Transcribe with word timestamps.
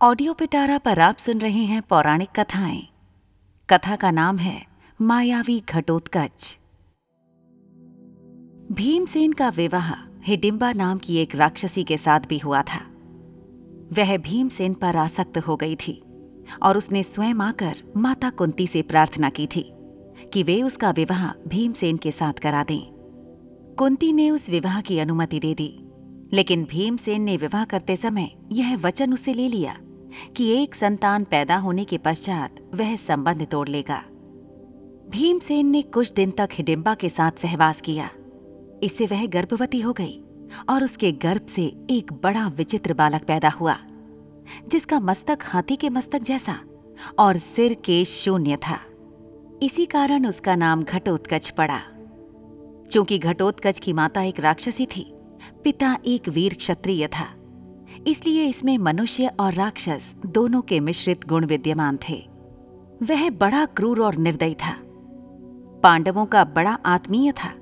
Audio 0.00 0.32
पिटारा 0.34 0.76
पर 0.78 0.98
आप 0.98 1.16
सुन 1.16 1.38
रहे 1.38 1.62
हैं 1.64 1.82
पौराणिक 1.82 2.28
कथाएँ। 2.36 2.80
कथा 3.70 3.96
का 3.96 4.10
नाम 4.10 4.38
है 4.38 4.66
मायावी 5.00 5.58
घटोत्कच। 5.68 6.58
भीमसेन 8.72 9.32
का 9.32 9.48
विवाह 9.48 9.92
हिडिम्बा 10.22 10.72
नाम 10.72 10.98
की 10.98 11.16
एक 11.16 11.34
राक्षसी 11.34 11.84
के 11.84 11.96
साथ 11.96 12.20
भी 12.20 12.38
हुआ 12.38 12.62
था। 12.62 12.78
वह 13.92 14.16
भीमसेन 14.18 14.74
पर 14.74 14.96
आसक्त 14.96 15.38
हो 15.38 15.56
गई 15.56 15.76
थी 15.76 16.02
और 16.62 16.76
उसने 16.76 17.02
स्वयं 17.02 17.40
आकर 17.40 17.76
माता 17.96 18.30
कुंती 18.30 18.66
से 18.66 18.82
प्रार्थना 18.82 19.30
की 19.30 19.46
थी 19.46 19.64
कि 20.32 20.42
वे 20.42 20.62
उसका 20.62 20.90
विवाह 20.90 21.28
भीमसेन 21.48 21.96
के 21.96 22.12
साथ 22.12 22.32
करा 22.32 22.64
दें। 22.64 22.82
कुंती 23.78 24.12
ने 24.12 24.30
उस 24.30 24.48
विवाह 24.48 24.80
की 24.80 24.98
अनुमति 24.98 25.40
दे 25.40 25.54
दी, 25.54 25.70
लेकिन 26.32 26.64
भीमसेन 26.64 27.22
ने 27.22 27.36
विवाह 27.36 27.64
करते 27.64 27.96
समय 27.96 28.30
यह 28.52 28.76
वचन 28.76 29.12
उसे 29.12 29.34
ले 29.34 29.48
लिया। 29.48 29.78
कि 30.36 30.62
एक 30.62 30.74
संतान 30.74 31.24
पैदा 31.24 31.56
होने 31.56 31.84
के 31.84 31.98
पश्चात 31.98 32.56
वह 32.74 32.96
संबंध 32.96 33.46
तोड़ 33.46 33.68
लेगा। 33.68 34.02
भीमसेन 35.10 35.66
ने 35.66 35.82
कुछ 35.82 36.12
दिन 36.12 36.30
तक 36.30 36.48
हिडिंबा 36.52 36.94
के 36.94 37.08
साथ 37.08 37.32
सहवास 37.32 37.80
किया। 37.80 38.10
इससे 38.82 39.06
वह 39.06 39.26
गर्भवती 39.26 39.80
हो 39.80 39.92
गई 39.92 40.22
और 40.68 40.84
उसके 40.84 41.12
गर्भ 41.12 41.46
से 41.46 41.64
एक 41.90 42.12
बड़ा 42.12 42.46
विचित्र 42.48 42.94
बालक 42.94 43.24
पैदा 43.24 43.48
हुआ, 43.48 43.78
जिसका 44.68 45.00
मस्तक 45.00 45.38
हाथी 45.42 45.76
के 45.76 45.88
मस्तक 45.88 46.22
जैसा 46.22 46.58
और 47.18 47.36
सिर 47.36 47.74
के 47.74 48.04
शून्य 48.04 48.56
था। 48.56 48.78
इसी 49.62 49.86
कारण 49.86 50.26
उसका 50.26 50.54
नाम 50.56 50.82
घटोत्कच 50.84 51.50
पड़ा। 51.50 51.80
चूँकि 52.92 53.18
घटोत्कच 53.18 53.78
की 53.78 53.92
माता 53.92 54.22
एक 54.22 54.40
राक्षसी 54.40 54.86
थी, 54.86 55.12
पिता 55.64 55.96
एक 56.06 56.28
वीर 56.28 56.54
क्षत्रिय 56.54 57.06
था। 57.08 57.35
इसलिए 58.06 58.46
इसमें 58.48 58.76
मनुष्य 58.78 59.30
और 59.40 59.54
राक्षस 59.54 60.14
दोनों 60.26 60.60
के 60.62 60.80
मिश्रित 60.80 61.26
गुण 61.28 61.46
विद्यमान 61.46 61.98
थे। 62.08 62.16
वह 63.02 63.28
बड़ा 63.30 63.64
क्रूर 63.66 64.00
और 64.00 64.16
निर्दयी 64.16 64.54
था। 64.54 64.74
पांडवों 65.82 66.26
का 66.26 66.44
बड़ा 66.44 66.78
आत्मीय 66.86 67.32
था। 67.32 67.52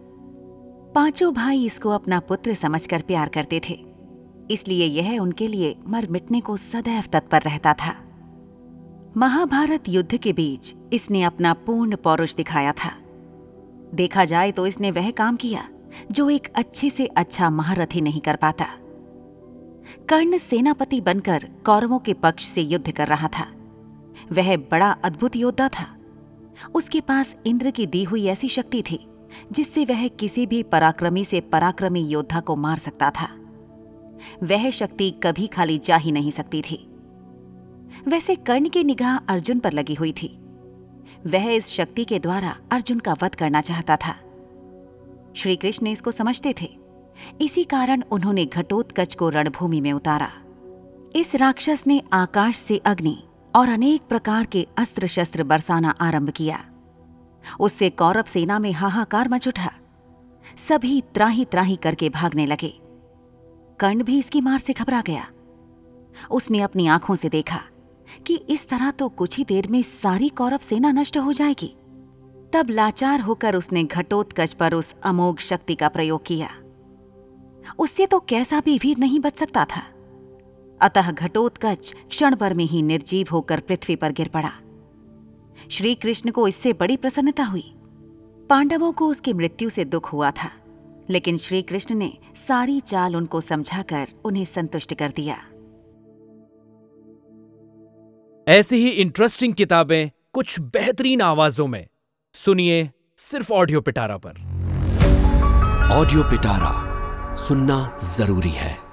पाँचों 0.94 1.32
भाई 1.34 1.64
इसको 1.66 1.90
अपना 1.90 2.20
पुत्र 2.20 2.54
समझकर 2.54 3.02
प्यार 3.02 3.28
करते 3.28 3.60
थे। 3.68 3.78
इसलिए 4.50 4.86
यह 4.86 5.18
उनके 5.20 5.48
लिए 5.48 5.74
मर 5.88 6.06
मिटने 6.10 6.40
को 6.40 6.56
सदैव 6.56 7.04
तत्पर 7.12 7.42
रहता 7.42 7.72
था। 7.74 7.94
महाभारत 9.16 9.88
युद्ध 9.88 10.16
के 10.16 10.32
बीच 10.32 10.74
इसने 10.92 11.22
अपना 11.22 11.52
पूर्ण 11.66 11.96
पौरुष 11.96 12.34
दिखाया 12.34 12.72
था। 12.72 12.92
देखा 13.94 14.24
जाए 14.24 14.52
तो 14.52 14.66
इसने 14.66 14.90
वह 14.90 15.10
काम 15.10 15.36
किया, 15.36 15.68
जो 16.12 16.30
एक 16.30 16.52
अच्छे 16.54 16.90
से 16.90 17.06
अच्छा 17.06 17.50
महारथी 17.50 18.00
नहीं 18.00 18.20
कर 18.20 18.36
पाता। 18.36 18.66
कर्ण 20.08 20.38
सेनापति 20.38 21.00
बनकर 21.00 21.48
कौरवों 21.66 21.98
के 21.98 22.12
पक्ष 22.12 22.44
से 22.44 22.62
युद्ध 22.62 22.90
कर 22.90 23.08
रहा 23.08 23.28
था। 23.28 23.46
वह 24.32 24.56
बड़ा 24.56 24.90
अद्भुत 24.90 25.36
योद्धा 25.36 25.68
था। 25.68 25.96
उसके 26.74 27.00
पास 27.00 27.36
इंद्र 27.46 27.70
की 27.70 27.86
दी 27.86 28.04
हुई 28.04 28.26
ऐसी 28.26 28.48
शक्ति 28.48 28.82
थी, 28.82 29.06
जिससे 29.52 29.84
वह 29.84 30.08
किसी 30.08 30.46
भी 30.46 30.62
पराक्रमी 30.62 31.24
से 31.24 31.40
पराक्रमी 31.40 32.00
योद्धा 32.00 32.40
को 32.40 32.56
मार 32.56 32.78
सकता 32.78 33.10
था। 33.10 33.28
वह 34.42 34.70
शक्ति 34.70 35.10
कभी 35.22 35.46
खाली 35.46 35.78
जा 35.78 35.96
ही 35.96 36.12
नहीं 36.12 36.30
सकती 36.30 36.62
थी। 36.62 36.90
वैसे 38.08 38.36
कर्ण 38.36 38.68
की 38.68 38.84
निगाह 38.84 39.16
अर्जुन 39.16 39.58
पर 39.58 39.72
लगी 39.72 39.94
हुई 39.94 40.12
थी। 40.12 40.38
वह 41.26 41.50
इस 41.50 41.68
शक्ति 41.68 42.04
के 42.04 42.18
द्वारा 42.18 42.56
अर्जुन 42.70 42.98
का 42.98 43.12
वध 43.22 43.34
करना 43.34 43.60
चाहता 43.60 43.96
था। 43.96 44.16
श्री 45.36 45.56
कृष्ण 45.56 45.86
इसको 45.86 46.10
समझते 46.10 46.54
थे। 46.60 46.83
इसी 47.40 47.64
कारण 47.64 48.02
उन्होंने 48.10 48.44
घटोत्कच 48.46 49.14
को 49.14 49.28
रणभूमि 49.28 49.80
में 49.80 49.92
उतारा। 49.92 50.30
इस 51.16 51.34
राक्षस 51.34 51.84
ने 51.86 52.02
आकाश 52.12 52.56
से 52.56 52.78
अग्नि 52.78 53.22
और 53.56 53.68
अनेक 53.68 54.02
प्रकार 54.02 54.46
के 54.46 54.66
अस्त्र 54.76 55.06
शस्त्र 55.06 55.44
बरसाना 55.44 55.90
आरंभ 55.90 56.30
किया। 56.30 56.64
उससे 57.60 57.90
कौरव 57.90 58.22
सेना 58.22 58.58
में 58.58 58.72
हाहाकार 58.72 59.28
मच 59.28 59.48
उठा। 59.48 59.72
सभी 60.68 61.00
त्राही 61.14 61.44
त्राही 61.44 61.76
करके 61.76 62.08
भागने 62.08 62.46
लगे। 62.46 62.72
कर्ण 63.80 64.02
भी 64.02 64.18
इसकी 64.18 64.40
मार 64.40 64.58
से 64.58 64.72
घबरा 64.72 65.00
गया। 65.00 65.26
उसने 66.30 66.60
अपनी 66.60 66.86
आँखों 66.86 67.14
से 67.14 67.28
देखा 67.28 67.60
कि 68.26 68.34
इस 68.34 68.68
तरह 68.68 68.90
तो 68.90 69.08
कुछ 69.08 69.38
ही 69.38 69.44
देर 69.44 69.68
में 69.68 69.82
सारी 69.82 70.28
कौरव 70.28 70.58
सेना 70.58 70.92
नष्ट 70.92 71.18
हो 71.18 71.32
जाएगी। 71.32 71.76
तब 72.52 72.66
लाचार 72.70 73.20
होकर 73.20 73.56
उसने 73.56 73.84
घटोत्कच 73.84 74.52
पर 74.52 74.74
उस 74.74 74.94
अमोघ 75.02 75.38
शक्ति 75.38 75.74
का 75.74 75.88
प्रयोग 75.88 76.26
किया। 76.26 76.50
उससे 77.78 78.06
तो 78.06 78.20
कैसा 78.20 78.60
भी 78.60 78.76
वीर 78.78 78.98
नहीं 78.98 79.20
बच 79.20 79.38
सकता 79.38 79.64
था। 79.64 79.82
अतः 80.80 81.10
घटोत्कच 81.12 81.94
क्षण 82.08 82.34
भर 82.34 82.54
में 82.54 82.64
ही 82.64 82.82
निर्जीव 82.82 83.26
होकर 83.32 83.60
पृथ्वी 83.60 83.96
पर 83.96 84.12
गिर 84.12 84.28
पड़ा। 84.28 84.52
श्री 85.70 85.94
कृष्ण 85.94 86.30
को 86.30 86.48
इससे 86.48 86.72
बड़ी 86.72 86.96
प्रसन्नता 86.96 87.44
हुई। 87.44 87.72
पांडवों 88.50 88.92
को 88.92 89.06
उसकी 89.06 89.32
मृत्यु 89.32 89.68
से 89.70 89.84
दुख 89.84 90.12
हुआ 90.12 90.30
था 90.30 90.50
लेकिन 91.10 91.38
श्री 91.38 91.62
कृष्ण 91.62 91.94
ने 91.94 92.12
सारी 92.48 92.80
चाल 92.80 93.16
उनको 93.16 93.40
समझाकर 93.40 94.08
उन्हें 94.24 94.44
संतुष्ट 94.44 94.94
कर 94.94 95.10
दिया। 95.10 95.36
ऐसी 98.48 98.76
ही 98.76 98.88
इंटरेस्टिंग 98.90 99.54
किताबें 99.54 100.10
कुछ 100.32 100.60
बेहतरीन 100.60 101.20
आवाजों 101.20 101.66
में। 101.66 101.86
सुनिए 102.34 102.90
सिर्फ़ 103.18 103.52
ऑडियो 103.52 103.80
पिटारा 103.80 104.16
पर। 104.16 104.40
ऑडियो 105.92 106.22
पिटारा 106.22 106.83
सुनना 107.36 107.98
ज़रूरी 108.16 108.50
है। 108.50 108.83